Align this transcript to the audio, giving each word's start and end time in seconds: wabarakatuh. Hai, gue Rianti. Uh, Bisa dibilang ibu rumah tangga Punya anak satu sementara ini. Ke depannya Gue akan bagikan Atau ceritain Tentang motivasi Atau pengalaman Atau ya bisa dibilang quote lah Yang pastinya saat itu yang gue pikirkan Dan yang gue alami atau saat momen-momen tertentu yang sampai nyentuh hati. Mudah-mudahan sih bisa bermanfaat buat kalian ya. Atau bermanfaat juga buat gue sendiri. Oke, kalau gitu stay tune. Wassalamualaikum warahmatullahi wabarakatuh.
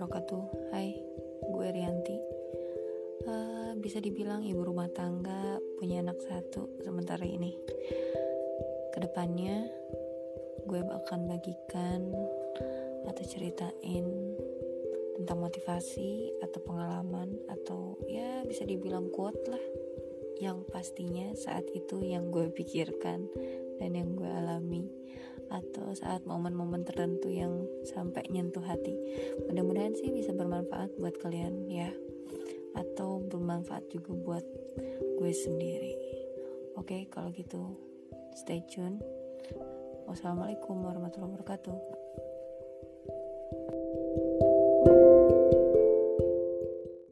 wabarakatuh. 0.00 0.72
Hai, 0.72 0.96
gue 1.44 1.68
Rianti. 1.76 2.16
Uh, 3.28 3.76
Bisa 3.84 4.00
dibilang 4.00 4.40
ibu 4.40 4.64
rumah 4.64 4.88
tangga 4.88 5.60
Punya 5.76 6.00
anak 6.00 6.24
satu 6.24 6.72
sementara 6.80 7.20
ini. 7.20 7.52
Ke 8.96 9.04
depannya 9.04 9.68
Gue 10.64 10.80
akan 10.80 11.28
bagikan 11.28 12.16
Atau 13.12 13.28
ceritain 13.28 14.08
Tentang 15.20 15.36
motivasi 15.36 16.32
Atau 16.48 16.64
pengalaman 16.64 17.36
Atau 17.52 18.00
ya 18.08 18.40
bisa 18.48 18.64
dibilang 18.64 19.12
quote 19.12 19.52
lah 19.52 19.64
Yang 20.40 20.64
pastinya 20.72 21.28
saat 21.36 21.68
itu 21.76 22.00
yang 22.00 22.32
gue 22.32 22.48
pikirkan 22.48 23.28
Dan 23.76 24.00
yang 24.00 24.16
gue 24.16 24.32
alami 24.32 24.88
atau 25.60 25.92
saat 25.92 26.24
momen-momen 26.24 26.82
tertentu 26.82 27.28
yang 27.28 27.68
sampai 27.84 28.24
nyentuh 28.32 28.64
hati. 28.64 28.96
Mudah-mudahan 29.46 29.92
sih 29.92 30.08
bisa 30.08 30.32
bermanfaat 30.32 30.96
buat 30.96 31.20
kalian 31.20 31.68
ya. 31.68 31.92
Atau 32.72 33.20
bermanfaat 33.28 33.92
juga 33.92 34.12
buat 34.16 34.46
gue 35.20 35.32
sendiri. 35.34 35.94
Oke, 36.80 37.04
kalau 37.12 37.28
gitu 37.36 37.76
stay 38.32 38.64
tune. 38.66 39.02
Wassalamualaikum 40.08 40.80
warahmatullahi 40.80 41.36
wabarakatuh. 41.36 41.76